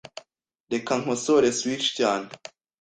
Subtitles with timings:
[0.71, 2.27] Reka nkosore switch cyane.